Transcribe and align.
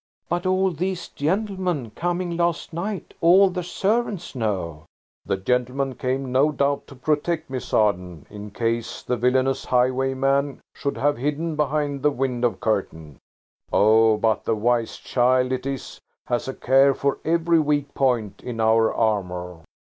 "But 0.29 0.47
all 0.47 0.71
these 0.71 1.09
gentlemen 1.09 1.91
coming 1.91 2.35
last 2.35 2.73
night. 2.73 3.13
All 3.21 3.51
the 3.51 3.61
servants 3.61 4.33
know." 4.33 4.85
"The 5.27 5.37
gentlemen 5.37 5.93
came, 5.93 6.31
no 6.31 6.51
doubt, 6.51 6.87
to 6.87 6.95
protect 6.95 7.51
Miss 7.51 7.71
Arden, 7.71 8.25
in 8.31 8.49
case 8.49 9.03
the 9.03 9.15
villainous 9.15 9.65
highwayman 9.65 10.59
should 10.73 10.97
have 10.97 11.17
hidden 11.17 11.55
behind 11.55 12.01
the 12.01 12.09
window 12.09 12.53
curtain. 12.53 13.19
Oh, 13.71 14.17
but 14.17 14.43
the 14.43 14.55
wise 14.55 14.97
child 14.97 15.51
it 15.51 15.67
is–has 15.67 16.47
a 16.47 16.55
care 16.55 16.95
for 16.95 17.19
every 17.23 17.59
weak 17.59 17.93
point 17.93 18.41
in 18.43 18.59
our 18.59 18.91
armour!" 18.91 19.59